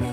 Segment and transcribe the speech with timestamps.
[0.00, 0.11] one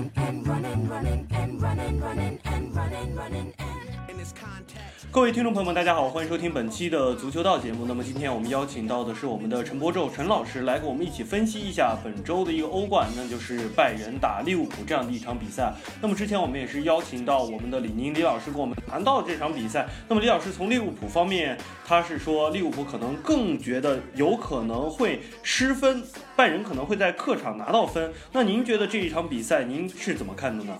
[5.12, 7.84] 各位听众朋友们，大家好，欢迎收听本期的足球道节目。
[7.84, 15.74] 那么今天我们邀请到的是我们的陈柏宙陈老师，来跟我们一起分析一下本周的一个欧冠，那就是拜仁打利物浦这样的一场比赛。
[16.00, 19.88] 那么之前我们也是邀请到我们的李宁李老师跟我们谈到这场比赛。
[20.08, 26.04] 那么李老师从利物浦方面，他是说利物浦可能更觉得有可能会失分，
[26.36, 28.12] 拜仁可能会在客场拿到分。
[28.30, 30.78] 那您觉得这一场比赛您是怎么看的呢？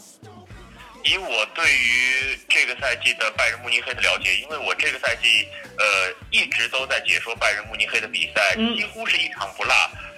[1.05, 5.47] 以我对于这个赛季的拜仁慕尼黑的了解，因为我这个赛季
[5.79, 9.73] 呃一直都在解说拜仁慕尼黑的比赛，几乎是一场不落。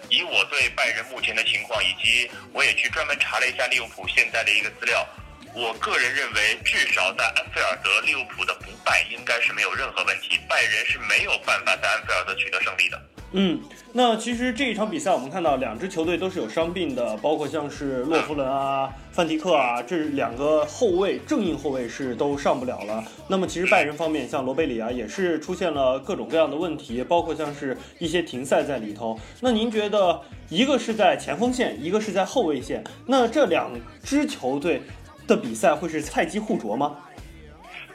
[0.08, 5.06] 以我对拜仁目前的情况，以及我也去专门查了一下利物浦现在的一个资料，
[5.54, 13.00] 我个人认为，至少在安菲尔德，利物浦的不败应该是没有任何问题，拜仁是没有办法在安菲尔德取得胜利的。
[13.34, 13.58] 嗯，
[13.94, 23.02] 那其实这一场比赛，我们看到两支球队都是有伤病的，包括像是洛夫伦啊、范迪克啊，这两个后卫正印后卫是都上不了了。
[23.28, 29.18] 那么其实拜仁方面，像罗贝里啊，也是出现了各种各样的问题，包括像是一些停赛在里头。
[29.40, 33.70] 那您觉得，一个是在前锋线，一个是在后卫线，那这两
[34.02, 34.82] 支球队
[35.26, 36.96] 的比赛会是菜鸡互啄吗？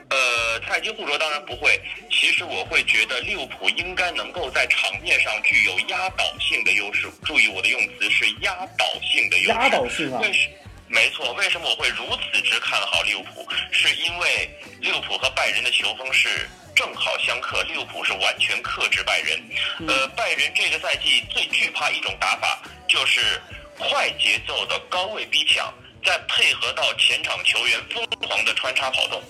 [0.10, 1.80] 呃，菜鸡互啄当然不会。
[2.10, 7.08] 其实我会觉得利物浦应该能够在场面上具有压倒性的优势。
[7.26, 9.50] 注意我的用词是压倒性的优势。
[9.50, 10.20] 压倒性啊！
[10.22, 10.50] 为什？
[10.88, 11.34] 没错。
[11.34, 13.46] 为什么我会如此之看好利物浦？
[13.72, 19.44] 是因为利物浦和拜仁的球风是正好相克，利物浦是完全克制拜仁。
[19.88, 23.42] 呃，拜仁这个赛季最惧怕一种打法，就是
[23.78, 25.74] 快节奏的高位逼抢。
[26.04, 29.22] 再配合到前场球员疯狂的穿插跑动，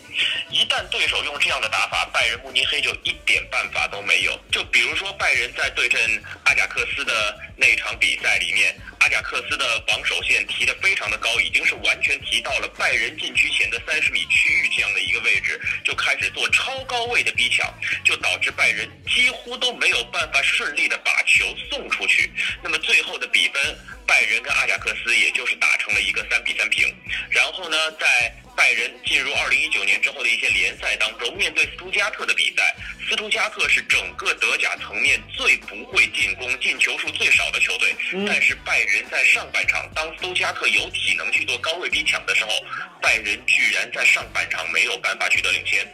[0.51, 4.39] 一旦对手用这样的打法，拜仁慕尼黑就一点办法都没有。
[4.51, 5.99] 就比如说拜仁在对阵
[6.43, 17.73] 阿贾克斯的那场比赛里面，阿贾克斯的防守线提得非常的高，已经是完全提到了拜仁禁区前的三十米区域这样的一个位置，就开始做超高位的逼抢，
[18.03, 22.31] 就导致拜仁几乎都没有办法顺利的把球送出去。
[22.61, 23.77] 那么最后的比分。
[24.07, 26.95] 拜仁跟阿贾克斯也就是打成了一个三比三平，
[27.29, 32.73] 然后呢，在拜仁进入二零一九年之后的一些联赛当中，面对斯图加特的比赛，
[33.07, 37.93] 斯图加特是整个德甲层面最不会进攻、进球数最少的球队，
[38.25, 42.49] 但是拜仁在上半场当斯图加特有体能去做高位逼抢的时候，
[43.01, 45.85] 拜仁居然在上半场没有办法取得领先，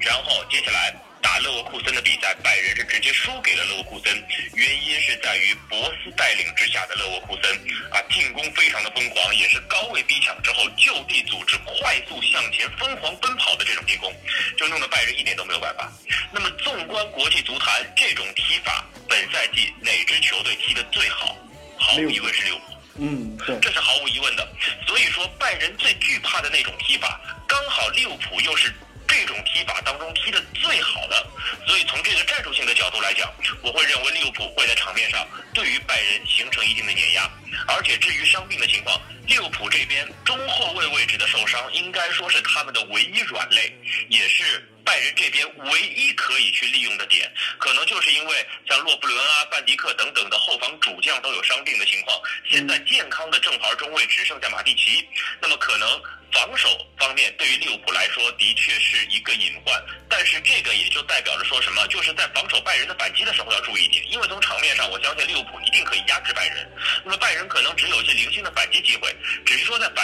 [0.00, 0.94] 然后接下来。
[1.20, 4.24] 打勒沃库森的比赛，拜仁是直接输给了勒沃库森，
[4.54, 4.87] 原因是
[5.28, 7.52] 在于博斯带领之下的勒沃库森
[7.90, 14.10] 啊，进攻非常的疯狂，也是高位逼抢之后就地组织快速向前疯狂奔跑的这种进攻，
[14.56, 15.92] 就弄得拜仁一点都没有办法。
[16.32, 21.36] 那么纵观国际足坛，这种踢法本赛季哪支球队踢得最好？
[21.78, 22.64] 毫无疑问是利物浦。
[22.96, 24.48] 嗯，对，这是毫无疑问的。
[24.86, 28.72] 所以说，拜仁最惧怕的那种踢法，刚好利物浦又是。
[29.08, 31.26] 这种踢法当中踢得最好的，
[31.66, 33.28] 所以从这个战术性的角度来讲，
[33.62, 37.28] 我会认为利物浦会在场面上对于拜仁形成一定的碾压。
[37.66, 43.72] 而且至于伤病的情况，利物浦这边中后卫位置的受伤，应该说是他们的唯一软肋，
[44.08, 47.30] 也是拜仁这边唯一可以去利用的点。
[47.58, 52.18] 可能就是因为像洛布伦啊、范迪克等等的后防主将都有伤病的情况，
[52.48, 55.06] 现在健康的正牌中卫只剩下马蒂奇，
[55.42, 55.86] 那么可能。
[56.30, 59.82] 防守方面，对于利物浦来说，的确是一个隐患。
[60.10, 61.86] 但是这个也就代表着说什么？
[61.86, 66.70] 就是在防守拜仁的反击的时候要注意一点，因为从场面上，我相信利物浦一定可以压制拜仁。
[67.02, 69.08] 那么拜仁可能只有一些零星的反击机会，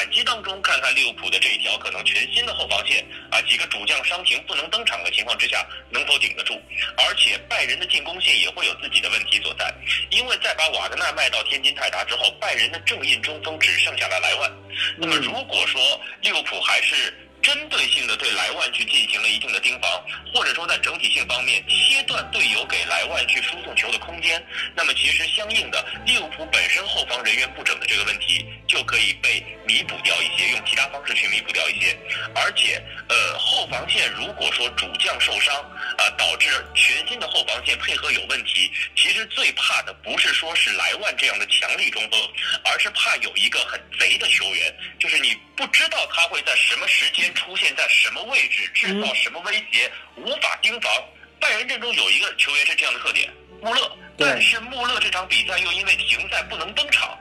[0.05, 6.61] 反击当中，看看利物浦的这一条可能全新的后防线啊，几个主将伤停不能登场的情况之下，能否顶得住？
[6.99, 9.75] 而且拜仁的进攻线也会有自己的问题所在，
[10.11, 14.53] 因为在把瓦格纳卖到天津泰达之后，拜仁的正印中锋只剩下了莱万。
[14.99, 15.81] 那么如果说
[16.21, 20.02] 利物浦还是针对性的对莱万去进行了一定的盯防，
[20.35, 24.43] 或者说在整体性方面切断队友给莱万去输送球的空间，
[24.75, 31.94] 那么其实相应的利物浦本身后方人员不整的这个问题就可以被弥补掉一些，用其他方式去弥补掉一些。
[32.35, 35.55] 而且，呃，后防线如果说主将受伤，
[35.99, 38.73] 啊，导致全新的后防线配合有问题。
[38.97, 42.19] 其实最怕的不是说是莱万这样的强力中锋，
[42.64, 50.93] 而是怕有一个很贼的球员，就是你不知道他会在什么时间出现在什么位置，制造什么威胁，无法盯防。
[51.41, 53.99] 拜仁阵中有一个球员是这样的特点，穆勒。
[54.17, 57.19] 但是穆勒这场比赛又因为停赛不能登场，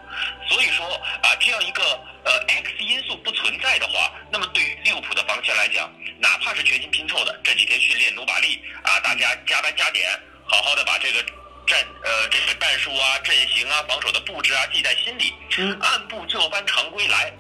[0.48, 0.86] 所以说
[1.24, 1.82] 啊，这样一个
[2.24, 10.08] 呃 X 因素不存在的话，那么对于利物浦的防线来讲，哪怕是全新拼凑的，这几天训练努把力啊，大家加班加点，
[10.46, 11.24] 好好的把这个
[11.66, 17.34] 战呃这个战术啊、阵型啊、防守的布置啊记在心里，嗯按部就班常规来。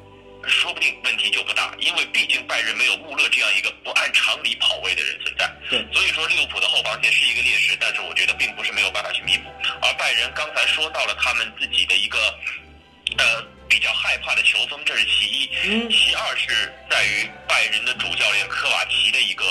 [0.47, 5.49] 说不定问题就不大，因为毕竟拜仁没有穆勒这样一个不按常理跑位的人存在。
[5.69, 9.49] 对所以说利物浦的后防线是一个劣势，但是我觉得并不是没有办法去弥补。
[9.81, 12.17] 而拜仁刚才说到了他们自己的一个
[13.17, 15.49] 呃比较害怕的球风，这是其一。
[15.63, 19.43] 嗯其二是在于拜仁的主教练科瓦奇的一个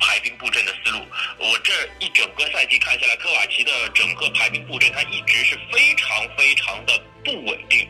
[0.00, 1.06] 排兵布阵的思路。
[1.38, 7.88] 我这一整个赛季看下来，科瓦奇的整个排兵布阵，他一直是非常非常的不稳定。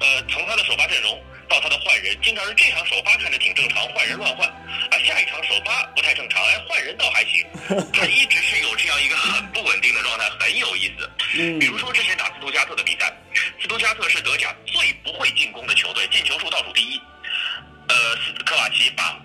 [0.00, 7.44] 呃，从他的首发阵容到他的换人，经常是这场首发看着挺正常，换人乱换，啊，下一场首发不太正常，哎，换人倒还行。
[7.92, 11.10] 他一直是有这样一个很不稳定的状态，很有意思。
[11.34, 13.12] 嗯比如说之前打斯图加特的比赛，
[13.60, 17.00] 斯图加特是德甲最不会进攻的球队，进球数倒数第一。
[17.88, 19.20] 呃，斯科瓦奇把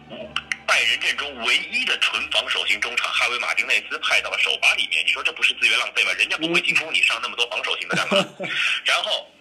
[0.66, 6.12] 拜仁阵中唯一的纯防守型中场哈维马丁内斯派到了首发里面，你说这不是资源浪费吗？
[6.14, 8.28] 人家不会进攻，你上那么多防守型的干嘛？
[8.84, 9.32] 然后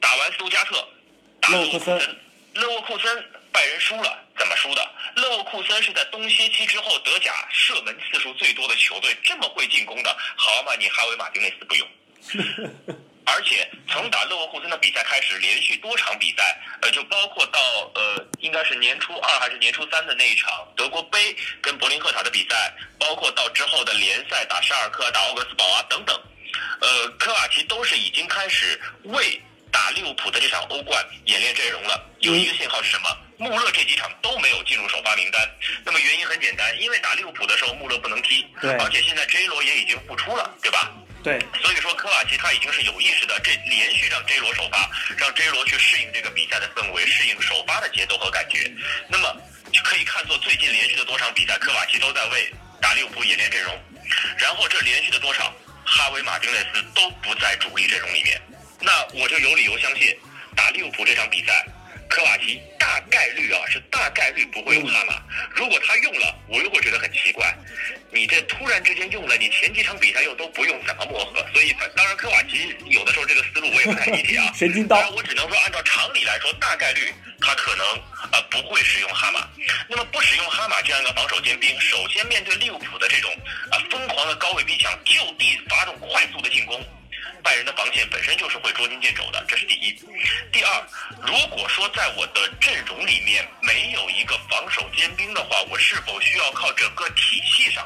[0.00, 0.84] 打完斯图加特，
[1.40, 2.16] 打勒沃库森，
[2.54, 4.90] 勒沃库森拜仁输了，怎么输的？
[5.16, 10.74] 勒沃库森是在冬歇期之后德甲射门次数最多的球队，这么会进攻的，好嘛？
[10.78, 11.88] 你哈维马丁内斯不用。
[13.24, 17.60] 而且从打勒沃库森的比赛开始，连续多场比赛，呃，就包括到
[17.94, 26.20] 呃，应该是年初二还是年初三的那一场德国杯跟柏林赫塔的比赛，包括到之后的联赛打沙尔克、打奥格斯堡啊等等，
[26.80, 29.40] 呃，科瓦奇都是已经开始为
[29.82, 32.00] 打利物浦的这场欧冠演练阵容了。
[32.20, 33.18] 有一个信号是什么？
[33.36, 35.42] 穆勒这几场都没有进入首发名单。
[35.84, 40.88] 那么原因很简单，因为打利物浦的时候穆勒不能踢，对而且现在 J 罗也已经复出了，对吧？
[41.24, 44.88] 对，所以说科瓦奇他已经是有意识的，这连续让 J 罗首发，
[45.18, 48.70] 让 J 罗去适应这个比赛的氛围，适应首发的节奏和感觉。
[49.08, 49.36] 那么
[49.72, 53.76] 就可以看作最近连续的多场比赛，科瓦奇都在为打利物浦演练阵容。
[54.38, 55.52] 然后这连续的多场，
[55.84, 58.40] 哈维马丁内斯都不在主力阵容里面，
[58.82, 60.16] 那我就有理由相信，
[60.56, 61.64] 打利物浦这场比赛，
[62.08, 65.22] 科瓦奇大概率啊是大概率不会用哈马。
[65.54, 67.54] 如果他用了，我又会觉得很奇怪，
[68.10, 71.46] 你这突然之间用了，你前几场比赛又都不用，怎么磨合？
[71.52, 74.52] 所以当然科瓦奇有的时候这个思路我也不太理解啊。
[74.58, 77.86] 神经刀当然我只能说按照常理来说，大概率他可能
[78.32, 79.48] 呃不会使用哈马。
[79.88, 83.32] 那么不使用哈马这样一个防守尖兵，首先面对利物浦的这种
[83.70, 86.84] 啊、疯狂的高位逼抢，就地发动快速的进攻。
[87.42, 89.92] 拜仁的防线本身就是会捉襟见肘的，这是第一。
[90.52, 90.86] 第二，
[91.20, 97.84] 如果说在我的阵容里面没有一个防守尖兵的话，我是否需要靠整个体系上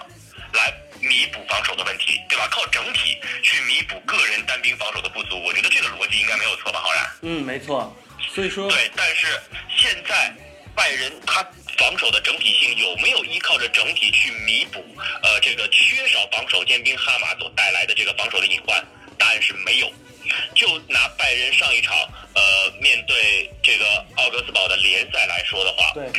[0.52, 2.48] 来弥补防守的问题，对吧？
[2.50, 7.10] 靠整体去弥补个人单兵防守的不足，我觉得这个逻辑应该没有错吧，浩然？
[7.22, 7.94] 嗯，没错。
[8.34, 9.26] 所以说，对，但是
[9.76, 10.34] 现在
[10.74, 11.42] 拜仁他
[11.78, 14.84] 防守的整体性有没有依靠着整体去弥补
[15.22, 18.84] 呃这个缺少防守尖兵哈马所带来的这个防守的隐患？
[19.18, 19.92] 答案是没有。
[20.54, 21.96] 就拿拜仁上一场
[22.34, 26.10] 呃面对这个奥格斯堡的联赛来说的话，对，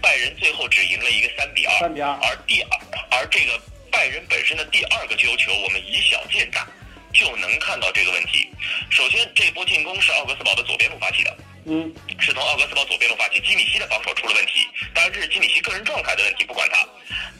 [0.00, 2.68] 拜仁最后只赢了一个三比二，三比二而第二
[3.10, 6.66] 而这个拜仁本身的第二个丢球，我们以小见大。
[7.14, 8.46] 就能看到这个问题。
[8.90, 16.86] 首先，这波进攻是奥格斯堡的左边路发起的，嗯，是从奥格斯堡左边路发起，基米希的防守出了问题，当然这是基米希个人状态的问题，不管他。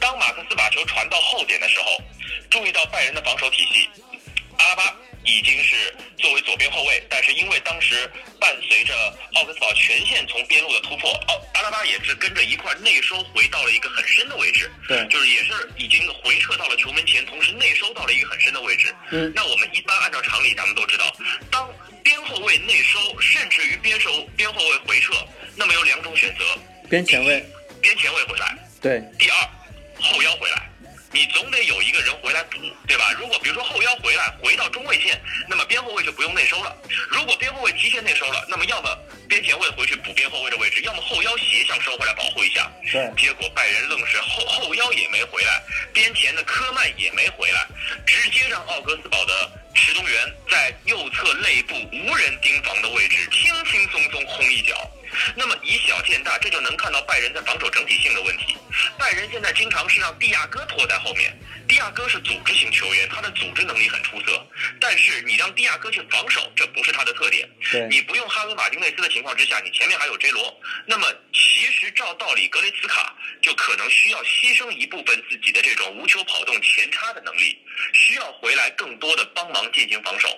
[0.00, 2.00] 当马克思把球传到后点的时候，
[2.50, 3.90] 注意到拜仁的防守体系，
[4.56, 8.94] 阿拉巴已经是作为左边后卫，但是因为当时伴随着
[9.34, 15.06] 奥格斯堡全线从边路的突破，奥阿拉巴也是跟着一块内收回到了一个很深的位置，对。
[15.08, 18.94] 就是也是已经回撤到了球门前，同时内收到了一个很深的位置。
[19.10, 19.32] 嗯。
[19.34, 21.12] 那我们一般按照常理，咱们都知道，
[21.50, 21.68] 当
[22.02, 25.12] 边后卫内收，甚至于边收边后卫回撤，
[25.56, 26.44] 那么有两种选择：
[26.88, 27.44] 边前卫，
[27.82, 29.36] 边前卫回来，对，第二
[30.00, 30.70] 后腰回来。
[31.16, 33.10] 你总得有一个人回来补，对吧？
[33.18, 35.18] 如果比如说后腰回来回到中卫线，
[35.48, 36.76] 那么边后卫就不用内收了。
[37.08, 42.70] 如果边后卫提前内收了，那么要么边前卫回去补边后卫的位置，要么后腰斜向收回来保护一下。
[42.92, 45.62] 对结果拜仁愣是后后腰也没回来，
[45.94, 47.66] 边前的科曼也没回来，
[48.06, 54.76] 直接让奥格斯堡的池东元在右侧肋部无人盯防的位置轻轻松松轰一脚。
[55.34, 58.56] 那么以小见大，这就能看到拜仁在防守整体性的问题。
[58.98, 61.36] 拜仁现在经常是让蒂亚戈拖在后面，
[61.68, 64.46] 蒂亚戈是组织型球员，他的组织能力很出色，
[64.80, 67.48] 但是你让蒂亚戈去防守，这不是他的特点。
[67.70, 67.86] 对。
[67.88, 77.56] 你不用哈维马丁内斯的情况之下，你前面还有 J 罗，那么其实照道理，格雷茨卡就可能需要牺牲一部分自己的这种无球跑动前插的能力，
[77.92, 80.28] 需要回来更多的帮忙进行防守，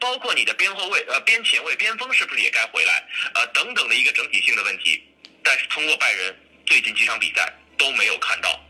[0.00, 5.02] 包括你的边后卫、呃边前卫、边锋是不是也该回来，呃等等的一个整体性的问题。
[5.42, 6.34] 但是通过拜仁
[6.66, 8.60] 最近几场比赛都没有看到。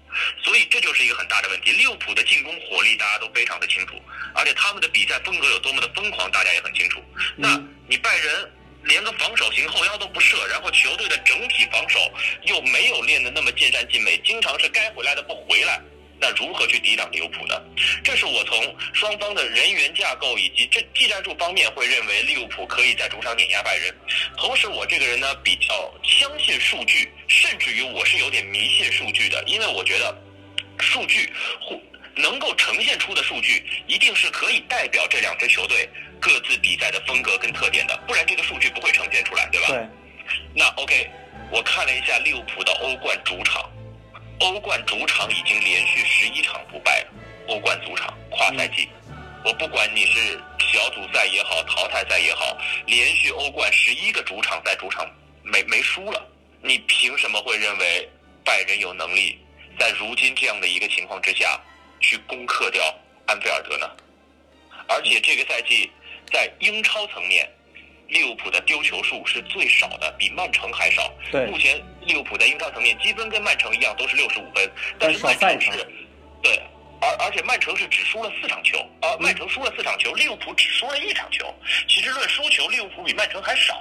[0.44, 1.72] 所以这就是一个很大的问题。
[1.72, 4.00] 利物浦的进攻火力大家都非常的清楚，
[4.32, 7.02] 而且他们的比赛风格有多么的疯狂，大家也很清楚。
[7.36, 8.52] 那你拜仁
[8.84, 11.98] 连个防守型后腰都不设，然后球队的整体防守
[12.44, 15.80] 又没有练得那么尽善尽美，经常是该回来的不回来。
[16.20, 17.54] 那如何去抵挡利物浦呢？
[18.02, 23.94] 这是我从双方的人员架构以及这技战术方面会认为利物浦可以在主场碾压拜仁。
[24.36, 30.16] 同时，我这个人呢比较相信数据，甚至于我是有点迷信数据的，因为我觉得
[30.78, 31.78] 数据或
[32.16, 35.88] 能够呈现出的数据，一定是可以代表这两支球队
[36.20, 39.68] 各自比赛的风格跟特点的，不然这个数据不会呈现出来，对吧？
[39.68, 39.86] 对，
[40.54, 41.10] 那 OK，
[41.50, 43.68] 我看了一下利物浦的欧冠主场，
[44.40, 47.06] 欧冠主场已经连续十一场不败了。
[47.48, 48.88] 欧冠主场跨赛季，
[49.44, 55.08] 我不管你是小组赛也好，淘汰赛也好，连续欧冠十一个主场在主场
[55.42, 56.26] 没没输了，
[56.62, 58.08] 你凭什么会认为
[58.44, 59.38] 拜仁有能力
[59.78, 61.60] 在如今这样的一个情况之下
[62.00, 62.82] 去攻克掉
[63.26, 63.88] 安菲尔德呢？
[64.88, 65.90] 而且这个赛季
[66.32, 67.48] 在英超层面，
[68.08, 71.12] 利物浦的丢球数是最少的，比曼城还少。
[71.32, 75.88] 对目前利物浦在英超层面积分跟曼城一样，都是六十五分，但是曼城是，
[76.42, 76.62] 对，
[77.00, 81.52] 而而且曼城是只输了四场球，啊，曼城输了四场球，利物浦只输了一场球。
[81.88, 83.74] 其实论输球，利物浦比曼城还少；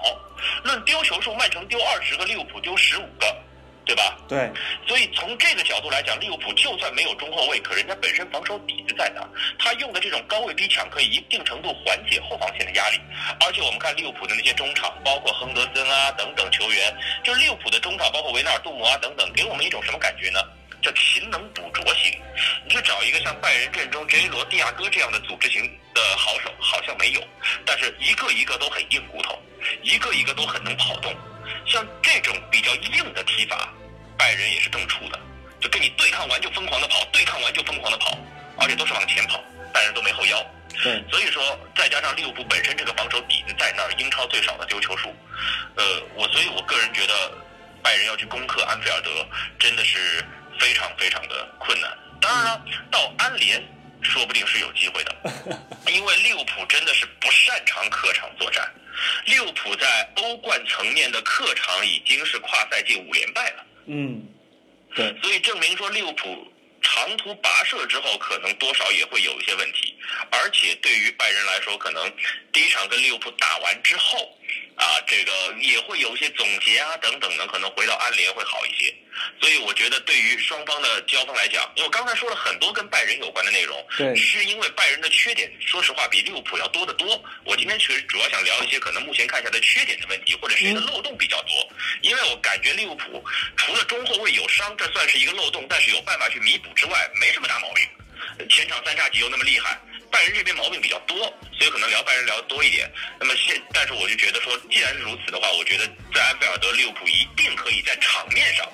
[0.63, 3.37] 论丢球数，曼城丢二十个，利物浦丢十五个，
[3.85, 4.17] 对吧？
[4.29, 4.49] 对，
[4.87, 12.99] 所以从这个角度来讲，利物浦就算没有中后卫，可人家本身防守底子在那儿，他用的这种高位逼抢可以一定程度缓解后防线的压力。
[13.41, 20.39] 而且我们看利物浦的那些中场，包括亨德森啊等等球员，就是利物浦的中场，包括维纳尔杜姆啊等等，给我们一种什么感觉呢？
[20.81, 22.11] 叫勤能补拙型。
[22.65, 25.63] 你去找一个像拜仁阵中 J 罗、蒂亚戈这样的组织型
[25.93, 27.21] 的好手，好像没有，
[27.65, 29.41] 但是一个一个都很硬骨头，
[29.81, 31.13] 一个一个都很能跑动。
[31.65, 33.73] 像这种比较硬的踢法，
[34.17, 35.19] 拜仁也是更出的，
[35.59, 38.17] 就跟你对抗完就疯狂的跑，对抗完就疯狂的跑，
[38.57, 39.43] 而且都是往前跑，
[39.73, 40.45] 拜仁都没后腰。
[40.83, 45.15] 对，所以说再加上利物浦本身这个防守底子在那儿，英超最少的丢球数，
[45.75, 47.31] 呃，我所以我个人觉得
[47.83, 49.25] 拜仁要去攻克安菲尔德
[49.59, 50.25] 真的是
[50.59, 51.89] 非常非常的困难。
[52.19, 53.63] 当然了，到安联
[54.01, 55.15] 说不定是有机会的，
[55.91, 58.67] 因为利物浦真的是不擅长客场作战。
[59.25, 63.65] 利物浦在欧冠层面的客场已经是跨赛季五连败了。
[63.87, 64.25] 嗯，
[64.95, 66.52] 对，所以证明说利物浦
[66.93, 69.95] 长途跋涉之后，可能多少也会有一些问题。
[70.29, 72.11] 而且对于拜仁来说，可能
[72.51, 74.37] 第一场跟利物浦打完之后，
[74.75, 78.93] 啊，这个也会有一些总结啊等等的，可能回到安联会好一些。
[79.41, 87.23] 所以我觉得对于双方的交锋来讲，因为我刚才说了很多跟拜仁有关的内容，对是因为拜仁的缺点，说实话比利物浦要多得多。
[87.43, 91.62] 我今天其实主要想聊一些可能目前看下来的缺点的问题，或者是一个漏洞比较多。
[92.03, 93.23] 因为我感觉利物浦
[93.55, 97.87] 除了中后卫有伤，这算是一个漏洞，但是有办法去弥补之外，没什么大毛病。
[98.49, 99.79] 前场三叉戟又那么厉害，
[100.11, 101.17] 拜仁这边毛病比较多，
[101.57, 102.91] 所以可能聊拜仁聊的多一点。
[103.19, 108.67] 那么现，但是我就觉得说，既然是如此的话，我觉得在安菲尔德，利物浦一定可以在场面上，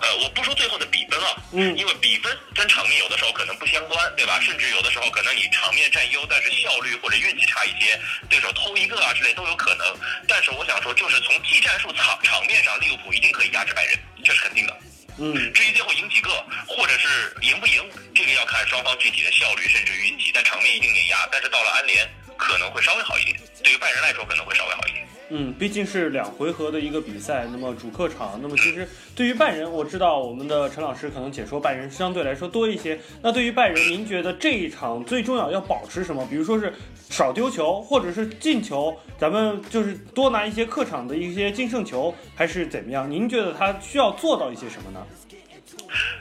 [0.00, 4.40] 呃，我不说最后的比分啊，嗯因为比分跟场面有的时候可能不相关，对吧？
[4.40, 7.98] 甚至有的时候可能你场面占优，但是效率或者运气差一些，
[8.28, 9.86] 对手偷一个啊之类都有可能。
[10.28, 14.76] 但是我想说，就是从技战术场场面上，利物浦一定可以压制拜仁，这是肯定的。
[15.16, 16.30] 嗯，至于最后赢几个，
[16.66, 20.32] 或者是赢不赢，这个要看双方具体的效率，甚至运气。
[20.34, 25.03] 但场面一定碾压，但是到了安联可能会稍微好一点，对于拜仁来说可能会稍微好一点。
[25.30, 32.98] 嗯，毕竟是两回合的一个比赛，那么主客场，那么其实对于拜仁，我知道我们的陈老师可能解说拜仁相对来说多一些。
[33.22, 36.26] 那对于拜仁，您觉得这一场最重要要保持什么？
[36.28, 36.72] 比如说是
[37.08, 43.10] 少丢球，或者是进球，咱们就是多拿一些客场的一些净胜球，还是怎么样？
[43.10, 45.06] 您觉得他需要做到一些什么呢？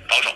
[0.08, 0.30] 保守。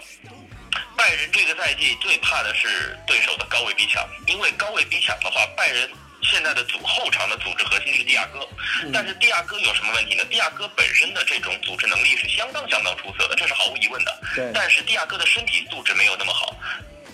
[0.98, 5.88] 拜仁这个赛季最怕的是对手的高位逼抢，因为高位逼抢的话，拜仁
[6.22, 8.48] 现在的组后场的组织核心是蒂亚戈，
[8.92, 10.26] 但是蒂亚戈有什么问题呢？
[10.26, 14.20] 蒂亚戈本身的这种组织能力是相当相当出色的，这是毫无疑问的。
[14.54, 16.56] 但是蒂亚戈的身体素质没有那么好，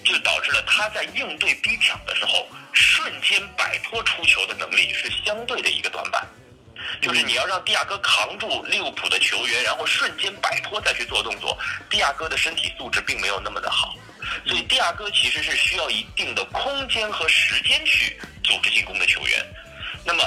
[0.03, 6.25] 就导致了他在应对逼抢的时候，瞬间摆脱出球的能力是相对的一个短板。
[7.01, 11.57] 就是你要让蒂亚戈扛住利物浦的球员，然后瞬间摆脱再去做动作，
[11.89, 13.95] 蒂亚戈的身体素质并没有那么的好。
[14.53, 19.43] 所以蒂亚戈其实是需要一定的空间和时间去组织进攻的球员。
[20.05, 20.23] 那么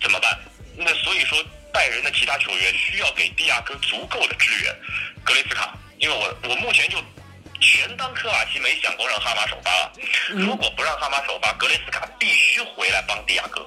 [0.00, 0.40] 怎么办？
[0.78, 4.74] 那所以说拜仁的其他球员需要给蒂亚戈足够的支援。
[5.22, 6.96] 格雷斯卡，因为我我目前就
[7.60, 9.92] 全当科瓦奇没想过让哈马首发了。
[10.28, 13.60] 如果不让哈马首发，格雷斯卡必须回来帮蒂亚戈。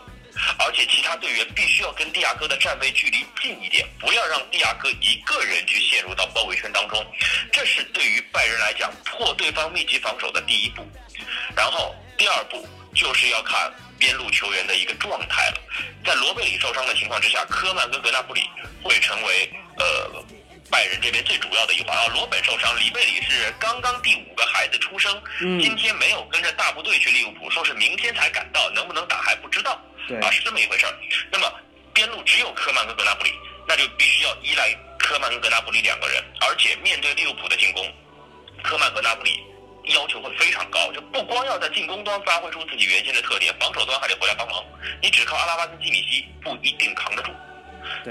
[0.57, 7.05] 而且其他队员必须要跟蒂亚戈的站位距离近一点，不要让蒂亚戈一个人去陷入到包围圈当中。
[7.51, 10.87] 这是对于拜仁来讲破对方密集防守的第一步。
[11.55, 15.61] 然后第二步就是要看边路球员的一个状态了。
[16.05, 18.41] 在罗贝里受伤的情况之下，科曼跟格纳布里
[18.81, 20.25] 会成为呃
[20.69, 22.07] 拜仁这边最主要的一环啊。
[22.13, 29.79] 罗本受伤，里贝里是刚刚第五个孩子出生，今天没有跟着大部队去利物浦，说是明天才赶到，能不能打还不知道。
[30.17, 30.93] 啊，是这么一回事儿。
[31.31, 31.51] 那么
[31.93, 33.31] 边路只有科曼跟格纳布里，
[33.67, 36.23] 那就必须要依赖科曼跟格纳布里两个人。
[36.41, 37.85] 而且面对利物浦的进攻，
[38.63, 39.39] 科曼和纳布里
[39.85, 44.63] 要求会非常高，就不光要在进攻端发挥出自己原先的特点，防守端还得回来帮忙。
[45.01, 47.31] 你只靠阿拉巴跟基米希不一定扛得住。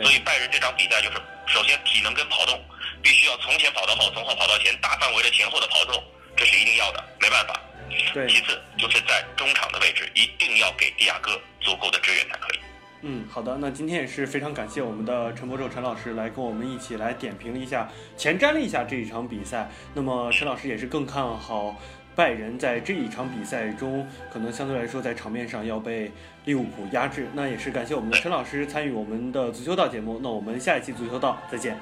[0.02, 2.62] 所以拜仁这场比赛就是，首先体能跟跑动
[3.02, 6.02] 必须要从前跑到后，从后跑到前，大范围的前后的跑动，
[6.36, 7.60] 这是一定要的，没办法。
[8.28, 12.58] 其次就是在中场的位置，一定要给蒂亚戈足够的支援才可以。
[13.02, 19.70] 嗯，好的，那今天也是非常感谢我们的陈博宙陈老师来跟我们一起来点评了一下、前瞻了一下这一场比赛。
[19.94, 21.76] 那么陈老师也是更看好
[22.16, 26.10] 拜仁在这一场比赛中，可能相对来说在场面上要被
[26.44, 27.28] 利物浦压制。
[27.34, 30.18] 那也是感谢我们的陈老师参与我们的足球道节目。
[30.20, 31.78] 那我们下一期足球道再见。